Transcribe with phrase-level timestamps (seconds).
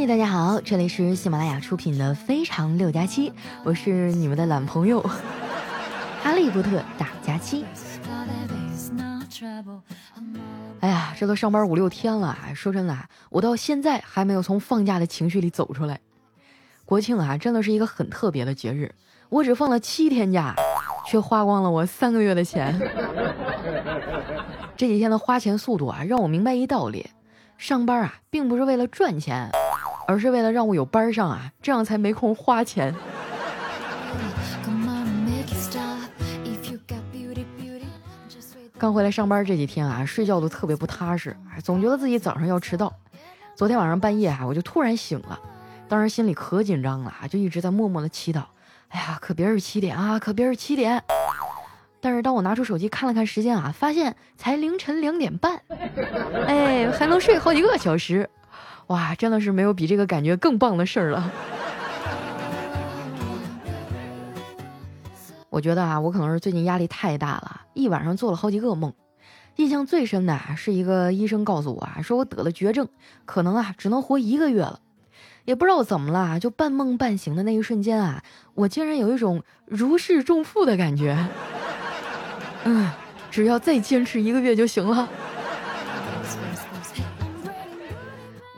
[0.00, 3.28] 嗨，大家好，这里是喜马拉雅出品的《非常六加七》，
[3.64, 4.98] 我是你们的懒朋友
[6.24, 7.66] 哈利波特大假期。
[10.80, 12.96] 哎呀，这都上班五六天了，说真的，
[13.28, 16.00] 我到现在还没有从放假的情绪里走出来。
[16.86, 18.94] 国庆啊，真的是一个很特别的节日，
[19.28, 20.54] 我只放了七天假，
[21.06, 22.74] 却花光了我三个月的钱。
[24.78, 27.10] 这几天的花钱速度啊，让我明白一道理：
[27.58, 29.50] 上班啊，并不是为了赚钱。
[30.10, 32.92] 而是为了让我有班上啊，这样才没空花钱。
[38.76, 42.92] 刚回来上班这几天啊，睡觉都特别不踏实，总觉得自己早上要迟到。
[43.54, 45.38] 昨天晚上半夜啊，我就突然醒了，
[45.86, 48.42] 当时心里可紧张了，就一直在默默的祈祷。
[48.88, 51.00] 哎呀，可别是七点啊，可别是七点。
[52.00, 55.62] 但是当我拿出手机看了看时间啊，发现才凌晨两点半，
[56.48, 58.28] 哎，还能睡好几个小时。
[58.90, 61.30] 哇，真的是没有比这个感觉更棒的事儿了。
[65.48, 68.92] 我觉得啊，我可能是最近压力太大了，一晚上做了好几个梦。
[69.56, 72.88] 印象最深的啊，是一个医生告诉我啊，说我得了绝症，
[73.26, 74.80] 可能啊只能活一个月了。
[75.44, 81.16] 也不知道怎么了，就半梦半醒的那一瞬间啊，我竟然有一种如释重负的感觉。
[82.64, 82.90] 嗯，
[83.30, 85.08] 只要再坚持一个月就行了。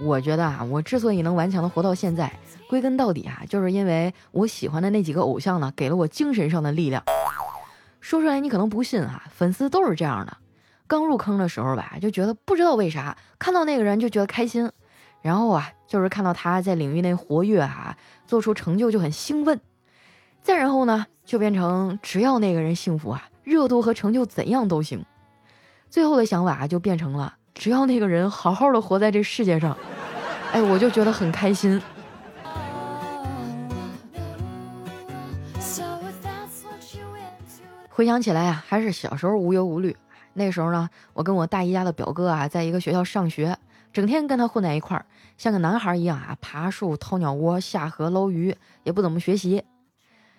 [0.04, 2.32] 我觉得啊，我之所以能顽强的活到现在，
[2.68, 7.02] 归根到底啊，就是因为我喜欢的那几个偶像呢，给了我精神上的力量。
[8.00, 10.36] 说出来你可能不信啊，粉丝都是这样的。
[10.88, 14.70] 刚入坑的时候吧，就觉得不知道为啥看到那个人就觉得开心，
[15.22, 19.60] 然后啊，就是看到他在领域内活跃啊，做出成就就很兴奋。
[20.42, 25.04] 再然后呢，就变成只要那个人幸福啊，热度和成就怎样都行。
[25.88, 27.36] 最后的想法啊就变成了。
[27.54, 29.76] 只要那个人好好的活在这世界上，
[30.52, 31.80] 哎，我就觉得很开心。
[37.88, 39.96] 回想起来啊，还是小时候无忧无虑。
[40.32, 43.56] 那时候呢，我跟我大姨家的表哥啊，在一个学校上学，
[43.92, 45.04] 整天跟他混在一块儿，
[45.36, 49.62] 像个男孩一样啊，爬树、掏鸟窝、下河捞鱼，也不怎么学习。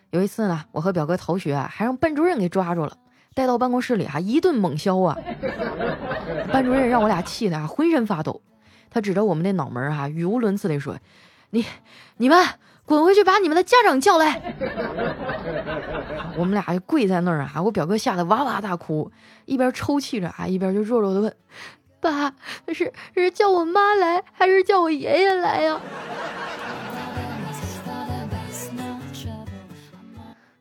[0.09, 2.97] 有一次呢，我和表哥逃学，还让班主任给抓住了。
[3.33, 5.17] 带到办公室里啊，一顿猛削啊！
[6.51, 8.41] 班主任让我俩气的啊，浑身发抖。
[8.89, 10.95] 他指着我们那脑门啊，语无伦次地说
[11.49, 11.65] ：“你、
[12.17, 12.37] 你们
[12.85, 14.39] 滚回去，把你们的家长叫来！”
[16.37, 19.11] 我们俩就跪在那儿啊，我表哥吓得哇哇大哭，
[19.45, 21.35] 一边抽泣着啊，一边就弱弱的问
[21.99, 22.33] ：“爸，
[22.73, 25.79] 是是叫我妈来，还是叫我爷爷来呀？”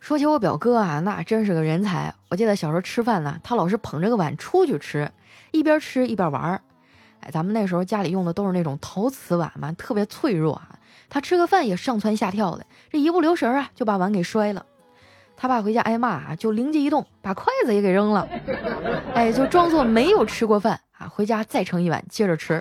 [0.03, 2.13] 说起我表哥啊，那真是个人才。
[2.29, 5.09] 我记得小时候吃饭呢，他老是捧着个碗出去吃，
[5.53, 6.61] 一边吃一边玩儿。
[7.21, 10.71] 哎，咱们那时候家里用的都是那种陶瓷碗嘛，特别脆弱啊。
[11.09, 14.67] 他吃个饭也上蹿下跳的，这一不留神啊，就把碗给摔了。
[15.37, 18.29] 他爸回家挨骂啊，就灵机一动，把筷子也给扔了。
[19.15, 22.61] 哎，就装作没有吃过饭啊，回家再盛一碗接着吃。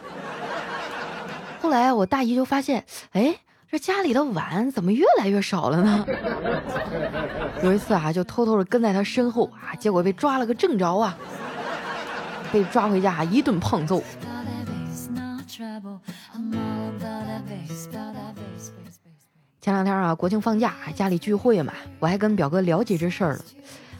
[1.60, 3.36] 后来我大姨就发现，哎。
[3.72, 6.06] 这家里的碗怎么越来越少了呢？
[7.64, 11.18] 有一次啊，就偷偷的跟在他身后啊，结果被抓了个正着啊，
[12.52, 14.04] 被抓回家一顿胖揍。
[19.62, 23.42] 前两天啊，国庆放假，家里聚会嘛，我还跟表哥聊起这事儿了。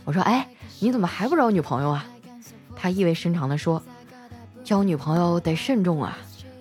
[0.04, 0.46] 我说：“哎，
[0.82, 2.06] 你怎么还不找女朋友啊？”
[2.76, 3.82] 他意味深长的说
[4.66, 6.18] ：“交女朋友得慎重啊，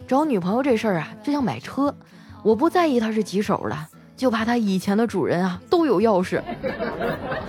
[0.07, 1.93] 找女朋友这事儿啊，就像买车。”
[2.43, 3.77] 我不在意他是几手的，
[4.17, 6.43] 就怕他以前的主人啊都有钥匙，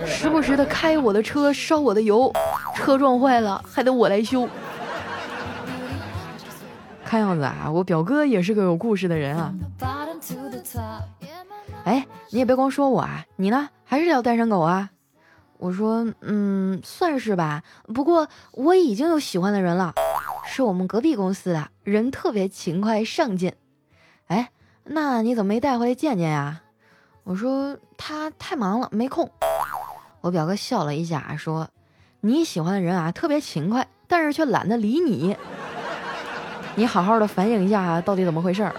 [0.06, 2.32] 时不时的开我的车烧我的油，
[2.74, 4.48] 车撞坏了还得我来修。
[7.04, 9.54] 看样子啊，我表哥也是个有故事的人啊。
[11.84, 14.90] 哎，你也别光说我啊，你呢还是条单身狗啊？
[15.58, 17.62] 我说，嗯，算是吧。
[17.94, 19.94] 不过我已经有喜欢的人了，
[20.46, 23.52] 是我们隔壁公司的人，特别勤快上进。
[24.26, 24.50] 哎。
[24.84, 26.62] 那你怎么没带回来见见呀？
[27.24, 29.30] 我说他太忙了，没空。
[30.20, 31.68] 我表哥笑了一下，说
[32.20, 35.36] ：“你喜欢的人啊，特别勤快，但是却懒得理你。
[36.74, 38.70] 你好好的反映一下，到底怎么回事？”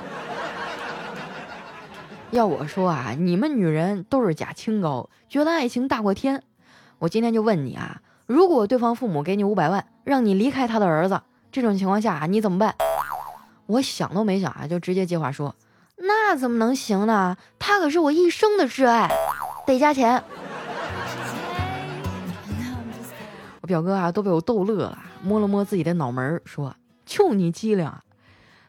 [2.32, 6.44] 要我说啊，你们女人都是假清高，觉得爱情大过天。
[7.00, 11.22] 我今天就问你啊，如果对方父母给你五百万，让你离开他的儿子，
[11.52, 12.76] 这种情况下你怎么办？
[13.68, 15.56] 我想都没想啊，就直接接话说。
[15.98, 17.38] 那怎么能行呢？
[17.60, 19.10] 他可是我一生的挚爱，
[19.66, 20.24] 得加钱。
[23.62, 26.75] 我表哥啊都被我逗乐了，摸了摸自己的脑门说
[27.06, 27.90] ：“就你机灵。”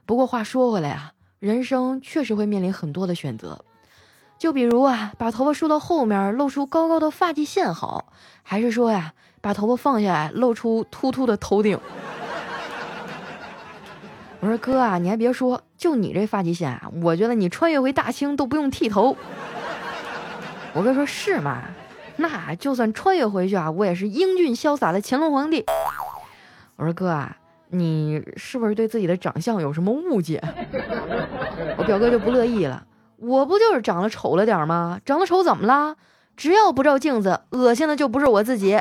[0.06, 3.65] 不过话说回来啊，人生确实会面临很多的选择。
[4.38, 8.12] 就比如啊，把头发梳到后面，露出高高的发际线好，
[8.43, 11.81] 还是说呀，把头发放下来，露出秃秃的头顶？
[14.44, 19.17] 我说哥啊，你还别说，就你这发际线啊，我觉得你穿越回大清都不用剃头。
[20.75, 21.62] 我哥说是吗？
[22.17, 25.64] 那就算穿越回去啊，我也是英俊潇洒的乾隆皇帝。
[26.76, 27.35] 我说哥啊，
[27.70, 30.43] 你是不是对自己的长相有什么误解？
[31.79, 32.85] 我表哥就不乐意了。
[33.17, 35.00] 我不就是长得丑了点吗？
[35.06, 35.97] 长得丑怎么了？
[36.37, 38.79] 只要不照镜子，恶心的就不是我自己。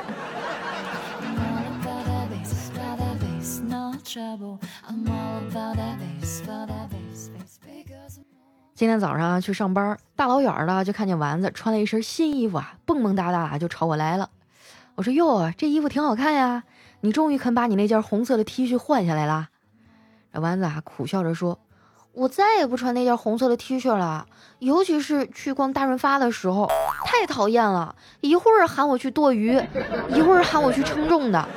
[8.83, 14.29] 今天早上去上班，大老远的就看见丸子穿了一身新衣服啊，蹦蹦哒哒就朝我来了。
[14.95, 16.63] 我说哟，这衣服挺好看呀，
[16.99, 19.47] 你终于肯把你那件红色的 T 恤换下来了。
[20.33, 21.57] 这丸子啊苦笑着说。
[22.11, 24.27] 我再也不穿那件红色的 T 恤了，
[24.59, 26.69] 尤其是去逛大润发的时候，
[27.05, 27.95] 太讨厌了。
[28.19, 29.57] 一会儿喊我去剁鱼，
[30.09, 31.47] 一会儿喊我去称重的。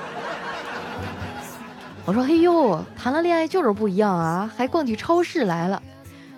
[2.05, 5.82] 我说：“嘿呦，谈了恋爱就是不一样啊，还逛起超市来了，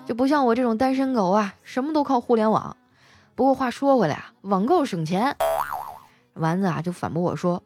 [0.08, 2.78] 就不像我这种单身狗啊，什么都靠互联网。
[3.34, 5.36] 不过话说回来啊，网购省钱。”
[6.32, 7.62] 丸子啊就反驳我说：“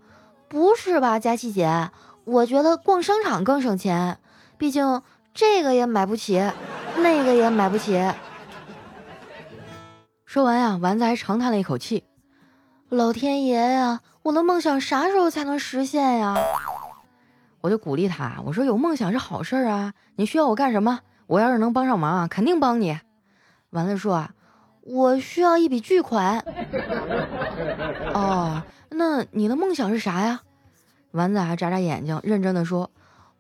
[0.51, 1.91] 不是吧，佳琪姐，
[2.25, 4.19] 我觉得逛商场更省钱，
[4.59, 5.01] 毕竟……”
[5.33, 6.43] 这个也买不起，
[6.97, 8.11] 那个也买不起。
[10.27, 12.05] 说完呀，丸子还长叹了一口气
[12.91, 16.37] ：“老天爷呀，我的梦想啥时候才能实现呀？”
[17.63, 21.01] 我就鼓励他，我说：“有梦想是好事啊，你需要我干什么？
[21.33, 22.99] 我要是能帮上忙啊，肯定帮你。”
[23.73, 24.35] 丸子说：“啊，
[24.83, 26.45] 我需要一笔巨款。”
[28.13, 30.43] 哦，那你的梦想是啥呀？
[31.13, 32.91] 丸子还眨眨眼睛，认真的说。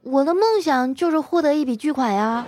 [0.01, 2.47] 我的梦想就是获得一笔巨款呀！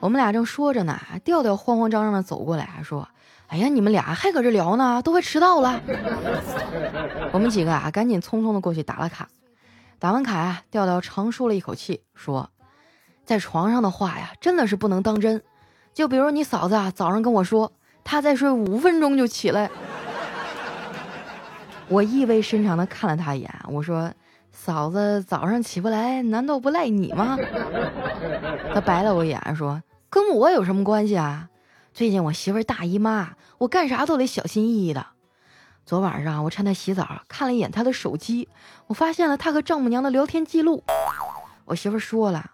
[0.00, 3.08] 我们俩正说着呢，调调慌慌张张的走过来，还说
[3.50, 5.80] ：“哎呀，你们俩还搁这聊呢，都快迟到了。”
[7.32, 9.28] 我们几个啊，赶紧匆匆的过去打了卡。
[9.98, 12.48] 打完卡呀，调调长舒了一口气，说
[13.26, 15.42] ：“在床上的话呀，真的是不能当真。
[15.92, 17.72] 就比如你嫂子啊，早上跟我说，
[18.04, 19.68] 她再睡五分钟就起来。”
[21.88, 24.12] 我意味深长的看了他一眼，我说
[24.52, 27.36] ：“嫂子早上起不来，难道不赖你吗？”
[28.72, 31.48] 他白了我一眼，说：“跟我有什么关系啊？
[31.92, 35.06] 最近我媳妇大姨妈，我干啥都得小心翼翼的。
[35.84, 38.48] 昨晚上我趁她洗澡，看了一眼她的手机，
[38.86, 40.84] 我发现了她和丈母娘的聊天记录。
[41.64, 42.52] 我媳妇说了。”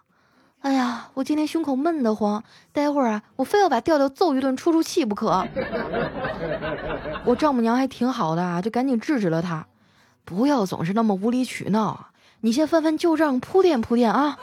[0.61, 2.43] 哎呀，我今天胸口闷得慌，
[2.73, 5.47] 待会儿啊，我非要把调调揍一顿出出气不可。
[7.23, 9.67] 我丈母娘还挺好的，就赶紧制止了她，
[10.25, 12.07] 不要总是那么无理取闹，
[12.41, 14.39] 你先翻翻旧账，铺垫铺垫啊。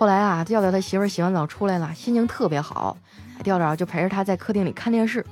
[0.00, 2.96] 后来啊，调调他媳妇洗完澡出来了，心情特别好，
[3.44, 5.26] 调调就陪着他在客厅里看电视。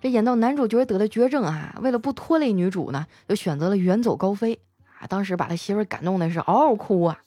[0.00, 4.58] 这演到男主角得了绝症啊，为了不拖累女主呢，就选择了远走高飞。
[4.98, 7.18] 啊，当时把他媳妇儿感动的是嗷嗷哭啊！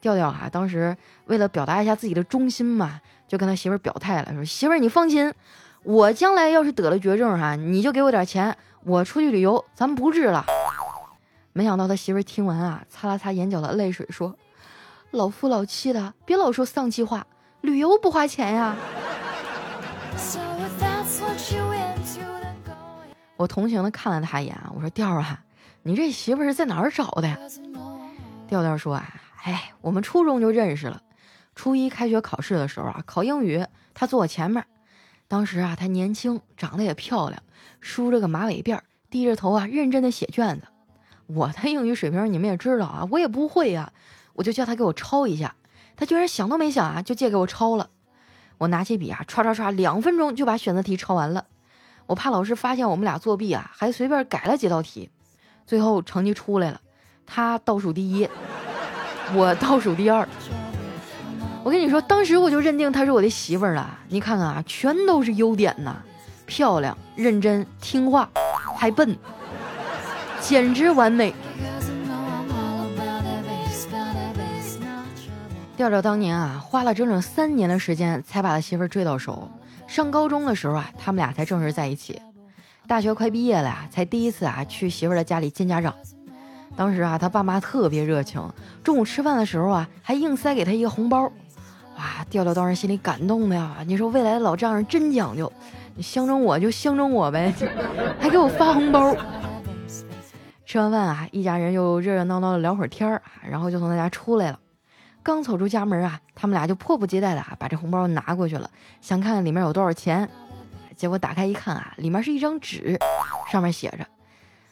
[0.00, 0.96] 调调啊，当时
[1.26, 5.32] 为了表达一下自己的忠心嘛，就跟他媳妇儿表态了，说：“媳妇儿，你放心，
[5.84, 10.44] 我将来要是得了绝症哈，你就给我点钱，我出去旅游，咱们不治了。”
[11.54, 14.34] 没想到他媳妇儿听完啊，擦了擦眼角的泪水，说
[15.12, 17.26] ：“老夫老妻的，别老说丧气话，
[17.60, 18.74] 旅游不花钱呀。”
[23.36, 25.44] 我同情的看了他一眼，我说：“调啊。”
[25.84, 27.36] 你这媳妇是在哪儿找的呀？
[28.48, 29.06] 调调说：“啊，
[29.42, 31.02] 哎，我们初中就认识了。
[31.54, 34.64] 初一开学考试的时候啊，考英语，他坐我前面。
[35.28, 37.42] 当时啊，他年轻，长得也漂亮，
[37.80, 40.68] 梳着个马尾辫，低着头啊，认真的写卷子。
[41.26, 43.92] 我的英语水平你们也知道啊，我也不会呀，
[44.34, 45.54] 我就叫他给我抄一下。
[45.96, 47.90] 他居然想都没想啊，就借给我抄了。
[48.58, 51.46] 我拿起笔啊，唰唰唰，两分钟就把选择题抄完了。
[52.06, 55.10] 我怕老师发现我们俩作弊啊，还随便改了几道题。”
[55.64, 56.80] 最后成绩出来了，
[57.24, 58.28] 他倒数第一，
[59.32, 60.26] 我倒数第二。
[61.62, 63.98] 我跟你说，当时我就认定她是我的媳妇儿了。
[64.08, 65.96] 你看看啊，全都是优点呐，
[66.46, 68.28] 漂亮、认真、听话，
[68.76, 69.16] 还笨，
[70.40, 71.32] 简直完美。
[75.82, 79.50] 调调当年啊，花了整整三年的时间才把他媳妇儿追到手。
[79.88, 82.22] 上高中的时候啊，他们俩才正式在一起。
[82.86, 85.92] 大学快毕业了呀，才第一次啊去媳妇儿的家里见家长。
[86.76, 88.40] 当时啊，他爸妈特别热情，
[88.84, 91.22] 中午吃饭的时候啊，还硬塞给他一个红包。
[91.96, 93.78] 哇，调调当时心里感动的呀！
[93.84, 95.52] 你说未来的老丈人真讲究，
[95.96, 97.52] 你相中我就相中我呗，
[98.20, 99.16] 还给我发红包。
[100.64, 103.20] 吃完饭啊，一家人又热热闹闹的聊会儿天儿，
[103.50, 104.58] 然后就从他家出来了。
[105.22, 110.28] 刚走出家门啊，他们俩就迫不及待的啊把这红包拿过去了，想看看里面有多少钱。
[110.96, 112.98] 结果打开一看啊，里面是一张纸，
[113.50, 114.06] 上面写着：“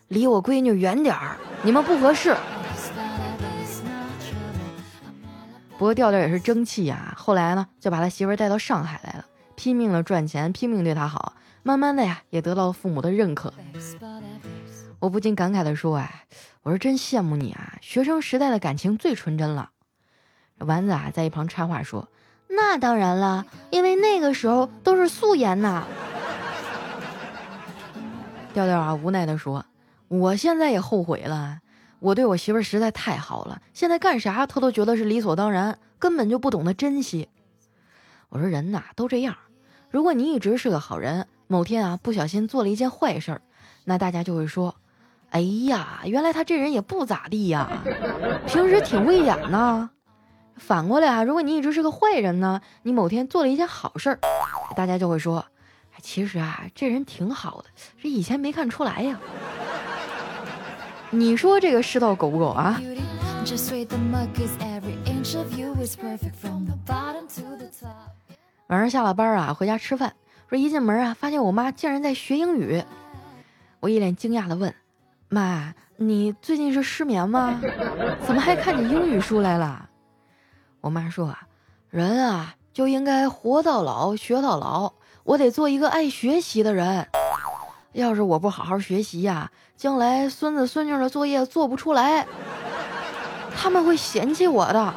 [0.09, 2.37] 离我闺女远点儿，你们不合适。”
[5.79, 9.25] 不过调调也是争气呀，后来呢就把他媳妇带到上海来了，
[9.57, 13.53] 拼命的赚钱，拼命对他好，慢慢的呀也得到了父母的认可。
[14.99, 16.27] 我不禁感慨的说：“哎，
[16.63, 19.71] 我说真羡慕你啊，学生时代的感情最纯真了。”
[20.61, 22.09] 丸子啊在一旁插话说
[22.49, 25.85] ：“那当然了，因为那个时候都是素颜呐。”
[28.53, 29.65] 调调啊无奈的说
[30.09, 31.59] ：“我现在也后悔了。”
[32.01, 37.29] 我对我媳妇儿实在太好了，现在干啥她都觉得是理所当然，根本就不懂得珍惜。
[38.31, 39.37] 我说人呐都这样，
[39.91, 43.43] 如果你一直是个好人，某天啊不小心做了一件坏事儿，
[43.85, 44.75] 那大家就会说
[45.29, 47.69] ：“哎呀，原来他这人也不咋地呀，
[48.47, 49.91] 平时挺威严呐。”
[50.61, 54.21] 反过来啊，如果你一直是个坏人呢，你某天做了一件好事儿，
[54.77, 55.45] 大家就会说
[56.01, 59.19] ：“其实啊这人挺好的，这以前没看出来呀。”
[61.11, 62.81] 你说这个世道狗不狗啊？
[68.69, 70.15] 晚上下了班啊，回家吃饭，
[70.49, 72.85] 说一进门啊，发现我妈竟然在学英语。
[73.81, 74.73] 我一脸惊讶的问
[75.29, 77.61] ：“妈，你最近是失眠吗？
[78.25, 79.89] 怎么还看起英语书来了？”
[80.81, 81.47] 我妈说：“啊，
[81.91, 84.93] 人啊就应该活到老学到老，
[85.25, 87.07] 我得做一个爱学习的人。
[87.93, 92.27] 要是我不好好学习呀。”将来孙子孙女的作业做不出来，
[93.57, 94.95] 他们会嫌弃我的。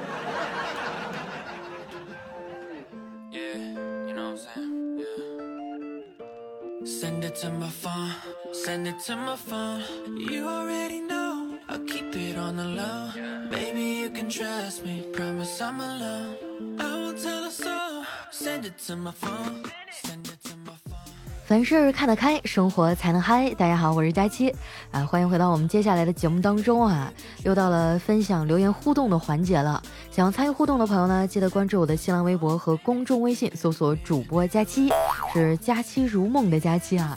[21.45, 23.51] 凡事看得开，生活才能嗨。
[23.51, 24.51] 大家好，我是佳期，
[24.89, 27.13] 啊，欢迎回到我们接下来的节目当中啊，
[27.43, 29.81] 又到了分享留言互动的环节了。
[30.09, 34.89] 想要参与互动的朋友呢，记得关注我的新浪微博和公众微信，搜索主播佳期，
[35.31, 37.15] 是佳期如梦的佳期啊。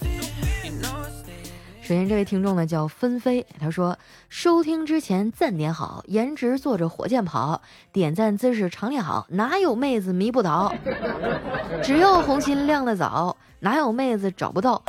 [1.87, 3.97] 首先，这位听众呢叫纷飞，他说
[4.28, 7.62] ：“收听之前赞点好，颜值坐着火箭跑，
[7.93, 10.75] 点赞姿势常练好，哪有妹子迷不倒？
[11.85, 14.83] 只要红心亮得早，哪有妹子找不到？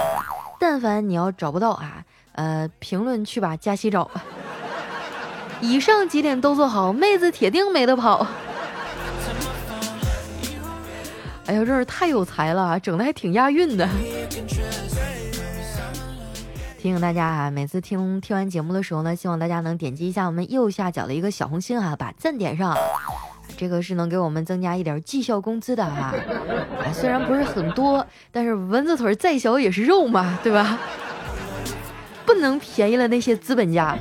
[0.59, 4.23] 但凡你要找不到啊，呃，评论去把佳期找吧。
[5.61, 8.25] 以上几点都做好，妹子铁定没得跑。
[11.45, 13.87] 哎呀，真是太有才了，整的还挺押韵的。”
[16.87, 22.73] 提醒大家啊，每次听听完节目的时候呢，希望大家能点击一下我们右下角的一个小红心哈，把赞点上，
[23.57, 26.15] 这个是能给我们增加一点绩效工资的哈。
[26.15, 30.79] 啊虽然不是很多，但是蚊子腿再小也是肉嘛，对吧？
[32.25, 33.97] 不能便宜了那些资本家。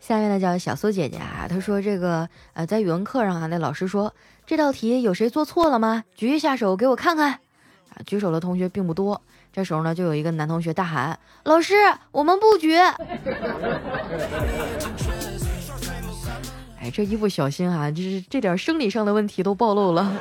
[0.00, 4.12] 下面呢叫小苏姐姐啊，她说这个呃，在语文课上啊，那老师说
[4.44, 6.02] 这道题有谁做错了吗？
[6.16, 7.38] 举一下手给我看看。
[8.06, 9.20] 举手的同学并不多，
[9.52, 11.74] 这时候呢，就有一个男同学大喊：“老师，
[12.12, 12.76] 我们不举！”
[16.80, 20.12] 哎，这一不小心啊，就是这点生理上的问题都暴露了。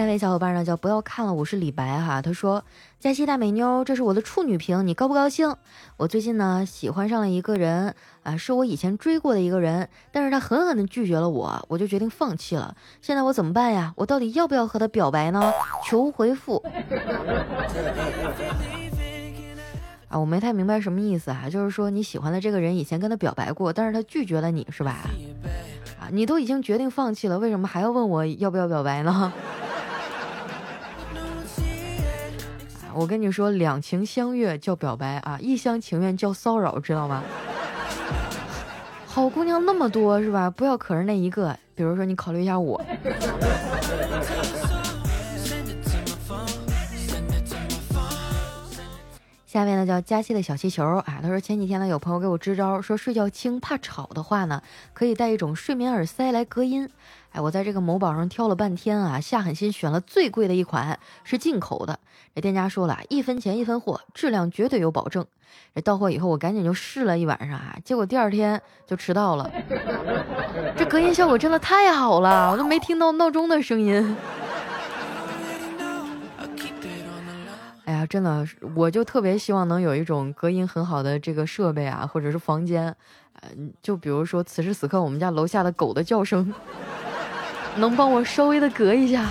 [0.00, 2.22] 下一位小伙伴呢叫不要看了，我是李白哈。
[2.22, 2.64] 他说
[2.98, 5.54] ：“佳期大美妞，这是我的处女屏，你高不高兴？
[5.98, 12.74] 我最近呢喜欢上了一个人啊，是我以前追过的一个人，但是他狠狠的拒绝了我，我就决定放弃了。
[13.02, 13.92] 现在我怎么办呀？
[13.94, 15.52] 我到底要不要和他表白呢？
[15.84, 16.64] 求回复。
[20.08, 24.96] 啊，我没太明白什么意思啊，就是说你喜欢的这个人以前跟他表白过，但是他拒绝了你是吧？
[26.00, 29.30] 啊，你都已经决定放弃了，为什么还要问我要不要表白呢？
[32.94, 37.22] 我跟你说，两情相悦叫表白啊，一厢情愿叫骚扰，知道吗？
[39.06, 40.48] 好姑娘那么多是吧？
[40.50, 41.56] 不要可是那一个。
[41.74, 42.80] 比如说，你考虑一下我。
[49.50, 56.88] 下面呢叫佳期的小气球啊，他说前几天呢有朋友给我支招，说睡觉轻怕吵的话呢，可以带一种睡眠耳塞来隔音。
[57.32, 61.98] 哎，我在这个某宝上挑了半天啊，下狠心选了最贵的一款，是进口的。
[62.32, 65.26] 这店家说了一分钱一分货，质量绝对有保证。
[65.74, 69.50] 这到货以后我赶紧就试了一晚上啊，结果第二天就迟到了。
[70.78, 74.16] 这隔音效果真的太好了，我都没听到闹钟的声音。
[77.90, 82.94] 哎呀，真的，我就特别希望能有一种隔音很好的这个设备啊，或者是房间，
[83.42, 86.54] 嗯，就比如说此时此刻我们家楼下的狗的叫声，
[87.74, 89.30] 能帮我稍微的隔一下。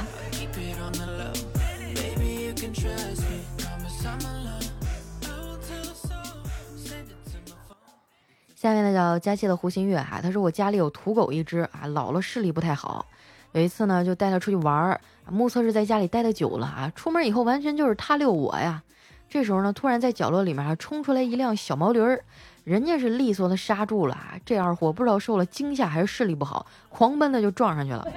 [8.54, 13.06] 下面呢叫佳琪的胡新月哈，他说我家里有土狗一只啊，老了视力不太好，
[13.52, 15.02] 有一次呢就带它出去玩儿。
[15.30, 18.82] 目测是在家里待的久了啊，出门以后完全就是他遛我呀。
[19.30, 22.24] 这时候呢，突然在角落里面冲出来一辆小毛驴儿，
[22.64, 24.34] 人家是利索的刹住了啊。
[24.44, 28.08] 这二货不知道受了惊吓还是视力不好，狂奔的就撞上去了。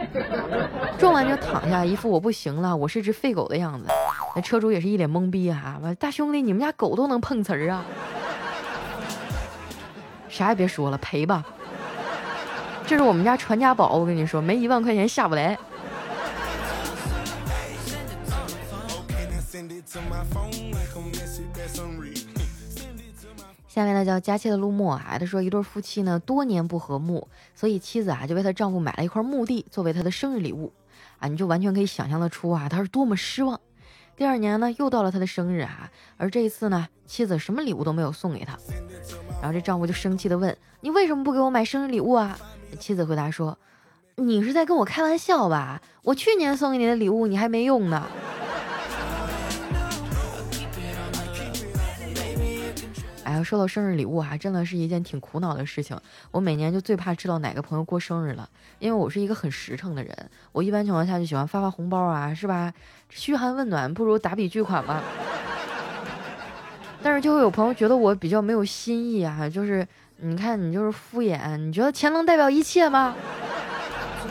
[0.99, 3.89] 撞完就躺下，一副我不行了，我是只废狗的样子。
[4.35, 7.85] 那车主也是一脸懵逼哈，大兄弟，你们家狗都能碰瓷儿啊？
[10.31, 11.45] 啥也别说了，赔吧。
[12.93, 15.59] 这是我们家传家宝，我跟你说，没一万块钱下不来。
[23.67, 30.71] 下面呢叫佳期的陆墨啊，他说一对夫妻呢多年不和睦，所以妻子啊就为她丈夫买了一块墓地作为他的生日礼物
[31.19, 33.59] 啊，你就完全可以想象得出啊他是多么失望。
[34.15, 38.59] 第二年呢又到了他的生日啊，而这一次呢妻子什么礼物都没有送给他，
[39.41, 42.39] 然后这丈夫就生气的问你为什么不给我买生日礼物啊？
[42.79, 43.59] 妻子回答说
[44.17, 45.81] 你是在跟我开玩笑吧？
[46.03, 48.07] 我去年送给你的礼物你还没用呢。
[53.25, 55.99] 哎呀，收到生日礼物啊，真的是一件挺苦恼的事情。
[56.31, 58.49] 我每年就最怕知道哪个朋友过生日了，
[58.79, 60.15] 因为我是一个很实诚的人。
[60.53, 62.75] 我一般情况下就喜欢发发红包啊，是吧？
[63.09, 65.03] 嘘寒问暖不如打笔巨款吧。
[67.03, 69.87] 但是就会有朋友觉得我比较没有心意啊，就是
[70.25, 73.13] 你看你就是敷衍，你觉得钱能代表一切吗？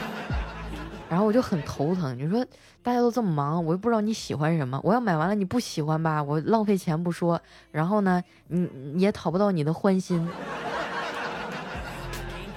[1.09, 2.17] 然后我就很头疼。
[2.17, 2.45] 你说
[2.81, 4.79] 大家都这么忙，我又不知道你喜欢什么。
[4.83, 10.25] 我要买完了你不喜欢吧，我浪费钱不说，然后呢，你也讨不到你的欢心。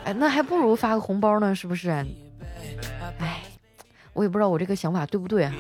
[0.05, 1.91] 哎，那还不如发个红包呢，是不是？
[3.19, 3.43] 哎，
[4.13, 5.53] 我也不知道我这个想法对不对啊。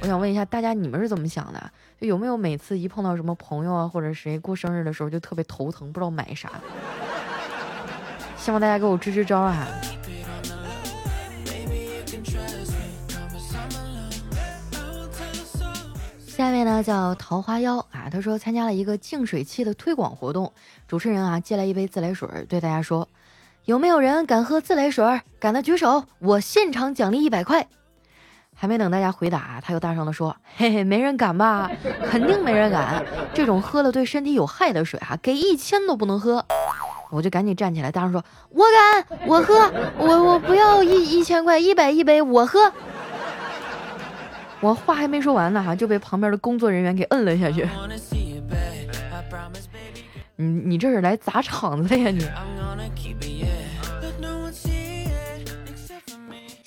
[0.00, 1.70] 我想问一下大家，你们是怎么想的？
[1.98, 6.50] 有没有每次一碰到什么朋友啊或者谁过生日的时候就特别头疼，不知道买啥？
[8.48, 9.68] 希望大家给我支支招啊！
[16.26, 20.50] 下面呢叫桃花妖啊，他说参加了一个净水器的推广活动，
[20.86, 23.06] 主持人啊借来一杯自来水，对大家说，
[23.66, 25.20] 有没有人敢喝自来水？
[25.38, 27.68] 敢的举手，我现场奖励一百块。
[28.54, 31.70] 还没等大家回答，他又大声的说，嘿嘿，没人敢吧？
[32.10, 36.42] 肯定没人敢，这种喝了对身体有害的水啊，给一千都不能喝。
[37.10, 39.54] 我就赶紧站起来，大声说，我敢，我喝，
[39.98, 42.72] 我我不要一一千块，一百一杯，我喝。
[44.60, 47.68] 我话还没说完呢，哈，就被旁边的工作人员给摁了下去。
[50.36, 52.24] 你你这是来砸场子的呀你？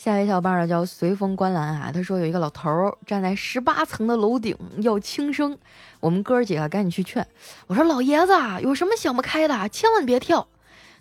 [0.04, 5.56] 下一位小伙伴儿叫随风观澜啊，他说有一个老头儿站在十八层的楼顶要轻生，
[6.00, 7.24] 我们哥儿几个赶紧去劝。
[7.68, 8.34] 我说老爷子
[8.64, 10.48] 有什么想不开的，千万别跳。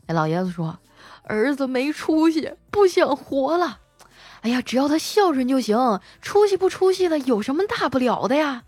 [0.06, 0.78] 那老爷子说
[1.22, 3.78] 儿子没出息，不想活了。
[4.42, 8.64] 哎呀，只要他孝顺就行，出息不出息的有什么大不了的呀？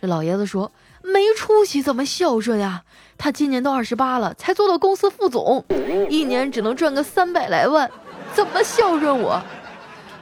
[0.00, 0.70] 这老爷子说
[1.02, 2.84] ：“没出息怎么孝顺呀？
[3.18, 5.64] 他今年都二十八了，才做到公司副总，
[6.08, 7.90] 一年只能赚个三百来万，
[8.36, 9.42] 怎么孝顺我？”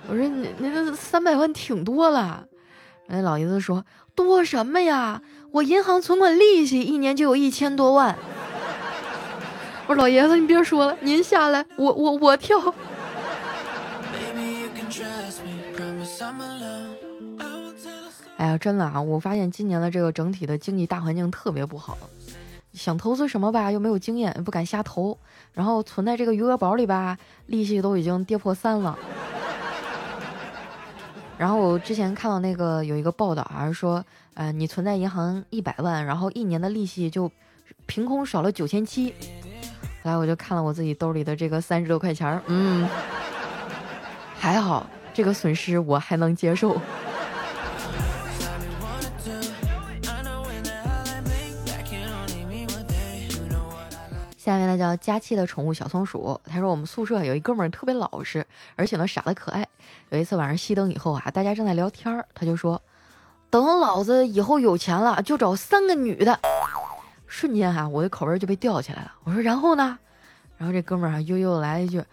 [0.08, 2.46] 我说：“你那个三百万挺多了。”
[3.08, 5.20] 那老爷子说：“多什么呀？
[5.50, 8.16] 我银行存款利息一年就有一千多万。”
[9.86, 12.56] 我说：“老爷子，你别说了，您下来，我我我跳。”
[18.36, 19.00] 哎呀，真的啊！
[19.00, 21.98] 我发现今年的这个整体的经济大环境特别不好，
[22.74, 25.16] 想投资什么吧，又没有经验，不敢瞎投，
[25.52, 28.98] 然后存在这个余额宝里吧，利息都已经跌破三了。
[31.38, 37.30] 然后我之前看到那个有一个报道还是，说，呃，你存在银行一百万，然后一年的利息就
[37.86, 39.14] 凭空少了九千七。
[40.02, 42.88] 后来我就看了我自己兜里的这个三十多块钱儿，嗯，
[44.38, 46.76] 还好，这个损失我还能接受。
[54.44, 59.66] 下面呢叫佳期的宠物小松鼠，他说我们宿舍有一哥们儿特别老实，而且呢傻得可爱。
[60.10, 62.82] 有一次晚上熄灯以后啊，大家正在聊天儿，他就说
[63.48, 66.38] ：“等老子以后有钱了，就找三个女的。”
[67.26, 69.12] 瞬间哈，我的口味就被吊起来了。
[69.24, 69.98] 我说：“然后呢？”
[70.58, 72.04] 然后这哥们儿啊悠悠来了一句：“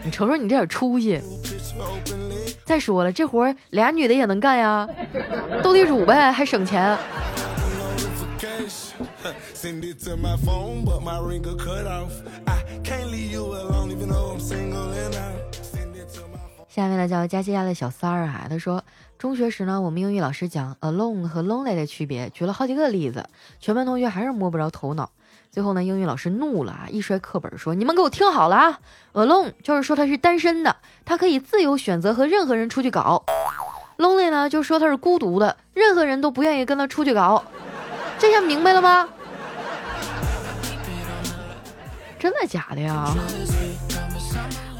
[0.02, 1.22] 你瞅瞅你这点出息！
[2.64, 4.88] 再说了，这活俩女的也能干呀，
[5.62, 6.98] 斗地主呗，还省钱。
[16.66, 18.82] 下面呢叫佳琪家的小三儿啊，他说
[19.18, 25.10] 中学时呢，我们英语老师讲 alone 和 lonely 的区别，举了好几个例子，全班同学还是摸不着头脑。
[25.50, 28.80] 最后呢，英语老师怒了啊，一摔课本说：“你们给我听好了啊
[29.12, 33.22] ，alone 就是说他是单身的，他可以自由选择和任何人出去搞
[33.98, 37.44] ；lonely 呢，就说他是孤独的，任何人都不愿意跟他出去搞。
[38.18, 39.06] 这下明白了吗？
[42.20, 43.12] 真的假的呀？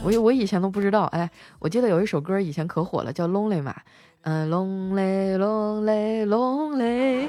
[0.02, 1.04] 我我以前都不知道。
[1.04, 3.74] 哎，我记得有一首歌以前可火了，叫 lonely 嘛，
[4.22, 7.28] 嗯，lonely lonely lonely。”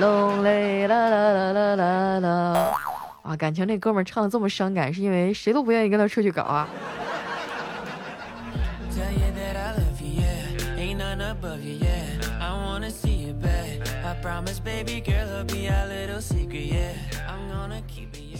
[0.00, 2.72] Lonely 啦啦啦啦啦啦！
[3.22, 6.66] 啊，感情那哥们唱的这么伤感，是因为谁都不愿意跟他出去搞啊。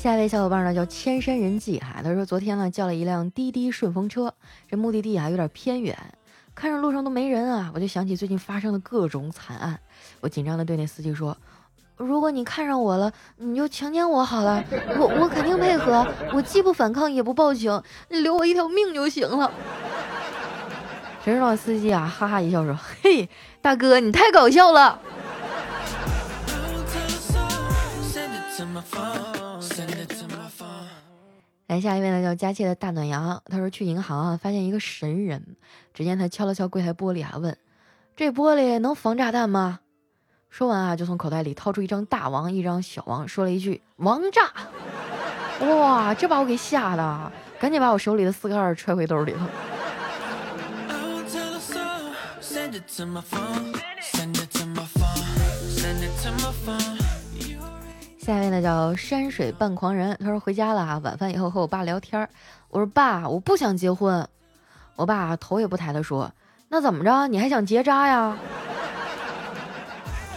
[0.00, 4.32] 下一位小伙伴呢叫千山人迹哈，他说昨天呢叫了一辆滴滴顺风车，
[4.66, 5.94] 这目的地啊有点偏远。
[6.54, 9.78] 看着路上都没人啊，我就想起最近发生的各种惨案。
[10.20, 11.36] 我紧张的对那司机说
[11.98, 14.64] ：“如果你看上我了，你就强奸我好了，
[14.98, 16.06] 我我肯定配合。
[16.32, 19.52] 我既不反抗也不报警，你留我一条命就行了。”
[21.22, 23.28] 谁知道司机啊哈哈一笑说：“嘿，
[23.60, 24.98] 大哥你太搞笑了。”
[31.70, 33.40] 来下一位呢，叫佳琪的大暖阳。
[33.46, 35.40] 他说去银行啊，发现一个神人。
[35.94, 37.56] 只见他敲了敲柜台玻璃啊，问
[38.16, 39.78] ：“这玻璃能防炸弹吗？”
[40.50, 44.50] 说完啊，就从口袋里掏出一张大王，一张小王，说了一句：“王炸！”
[45.64, 49.38] 哇，这把我给吓的，赶紧把我手里的四个二揣回兜里头。
[58.20, 62.28] 下一位呢叫山水半狂人，他说回家了啊，晚饭以后和我爸聊天
[62.68, 64.28] 我说爸，我不想结婚。
[64.94, 66.30] 我爸头也不抬的说，
[66.68, 68.36] 那怎么着，你还想结扎呀？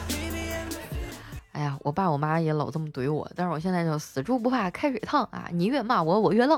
[1.52, 6.58] 哎呀，我爸我妈也老这么怼我，但是我现在就死猪不怕开水烫啊，你越骂我，我越愣。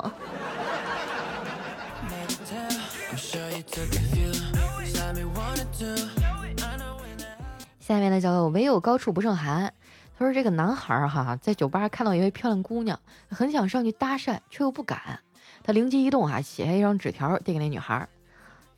[7.79, 9.73] 下面呢叫唯有高处不胜寒。
[10.17, 12.97] 他说：“这个男孩儿哈，在酒吧看到一位漂亮姑娘，
[13.29, 15.19] 很想上去搭讪，却又不敢。
[15.61, 18.07] 他灵机一动啊，写下一张纸条递给那女孩：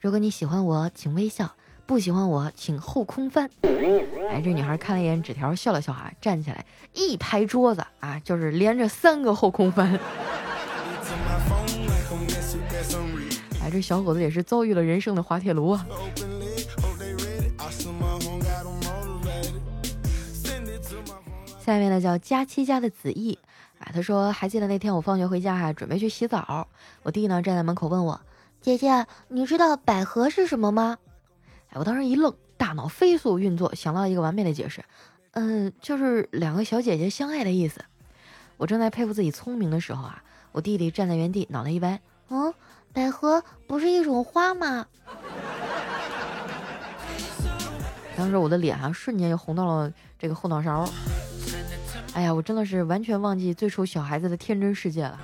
[0.01, 1.45] 如果你喜欢我，请微笑；
[1.85, 3.47] 不喜欢我，请后空翻。
[4.31, 9.99] 哎，这女孩看了一眼纸条，笑了笑啊，站起来一拍桌子啊，就是连着三个后空翻。
[13.61, 15.85] 哎，这小伙子也是遭遇了人生的滑铁卢啊。”
[21.67, 23.37] 下面呢叫佳期家的子毅，
[23.77, 26.65] 啊，他说还记得那天我放学回家哈，准备去洗澡，
[27.03, 28.21] 我弟呢站在门口问我，
[28.61, 30.97] 姐姐，你知道百合是什么吗？
[31.71, 34.81] 哎，我当时一愣，大脑飞速运作，想到一个完美的解释，
[35.31, 37.83] 嗯，就是两个小姐姐相爱的意思。
[38.55, 41.99] 我正在佩服自己聪明的时候啊，我弟弟站在原地，脑袋一歪，
[42.29, 42.53] 嗯，
[42.93, 44.85] 百合不是一种花吗？
[48.15, 50.89] 当时我的脸啊，瞬间就红到了这个后脑勺。
[52.17, 55.19] 哎呀，我真的是完全忘记最初小孩子的天真世界了。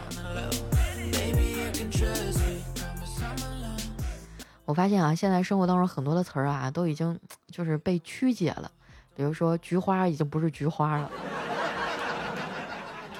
[4.63, 8.69] 我发现啊，现在生活当中很多的词儿啊，都已经就是被曲解了。
[9.15, 11.09] 比如说，菊花已经不是菊花了，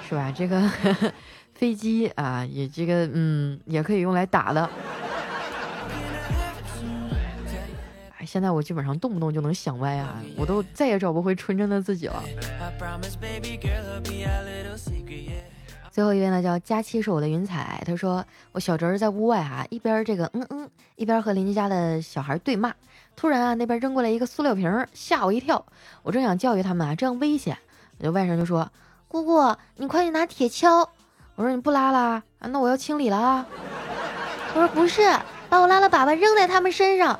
[0.07, 0.31] 是吧？
[0.31, 0.69] 这个
[1.55, 4.69] 飞机啊，也这个嗯，也可以用来打的。
[8.34, 12.24] 现在我基本上动不动就能想歪啊，我都再也找不回纯真的自己了。
[15.91, 17.84] 最后一位呢，叫佳期是我的云彩。
[17.86, 22.74] 他说我小侄儿在屋外啊，一边这个嗯嗯，一边和邻居家的小孩对骂。
[23.15, 25.63] 突然啊，那边扔过来一个塑料瓶，吓我一跳。
[26.02, 27.56] 我正想教育他们啊，这样危险。
[28.00, 28.67] 我就外甥就说
[29.08, 30.88] ：“姑姑，你快去拿铁锹。”
[31.38, 32.24] 我说：“你不拉了啊？
[32.39, 33.46] 那我要清理了啊。”
[34.56, 35.04] 我说：“不是，
[35.50, 37.19] 把我拉了粑粑扔在他们身上。”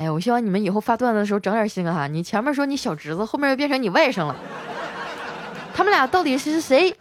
[0.00, 4.34] 哎，我希望你们以后发段子的时候整点心哈，你前面说你小侄子，后面又变成你外甥了，
[5.74, 6.96] 他们俩到底是谁？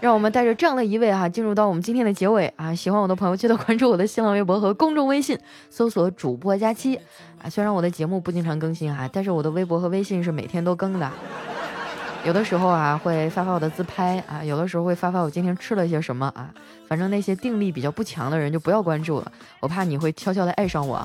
[0.00, 2.74] 让我们带着这样的一位哈，进入到我们今天的结尾啊！
[2.74, 5.38] 喜欢我的朋友记得关注我的新浪微博和公众微信，
[5.70, 6.96] 搜索主播佳期
[7.40, 7.48] 啊。
[7.48, 11.10] 虽然我的节目不经常更新哈，但是我的微博和微信是每天都更的。
[12.24, 16.48] 有的时候啊会发发我的自拍啊，有的时候会发发我今天吃了些什么啊。
[16.88, 21.04] 反正那些定力比较不强的人就不要关注了，我怕你会悄悄的爱上我。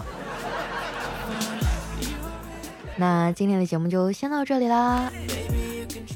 [2.98, 5.12] 那今天的节目就先到这里啦，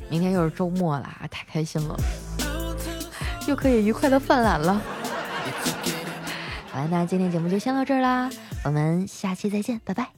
[0.10, 1.96] 明天又是周末啦，太开心了。
[3.48, 4.82] 又可以愉快的犯懒了。
[6.72, 8.30] 好了，那今天节目就先到这儿啦，
[8.64, 10.10] 我们下期再见，拜拜。